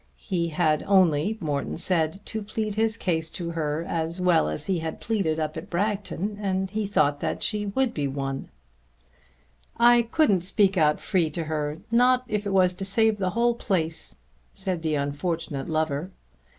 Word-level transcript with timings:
He 0.17 0.47
had 0.47 0.81
only, 0.87 1.37
Morton 1.39 1.77
said, 1.77 2.21
to 2.25 2.41
plead 2.41 2.73
his 2.73 2.97
case 2.97 3.29
to 3.29 3.51
her 3.51 3.85
as 3.87 4.19
well 4.19 4.49
as 4.49 4.65
he 4.65 4.79
had 4.79 4.99
pleaded 4.99 5.39
up 5.39 5.55
at 5.55 5.69
Bragton 5.69 6.39
and 6.41 6.71
he 6.71 6.87
thought 6.87 7.19
that 7.19 7.43
she 7.43 7.67
would 7.67 7.93
be 7.93 8.07
won. 8.07 8.49
"I 9.77 10.01
couldn't 10.01 10.41
speak 10.41 10.75
out 10.75 10.99
free 10.99 11.29
to 11.29 11.43
her, 11.43 11.77
not 11.91 12.23
if 12.27 12.47
it 12.47 12.51
was 12.51 12.73
to 12.73 12.83
save 12.83 13.19
the 13.19 13.29
whole 13.37 13.53
place," 13.53 14.15
said 14.55 14.81
the 14.81 14.95
unfortunate 14.95 15.69
lover. 15.69 16.09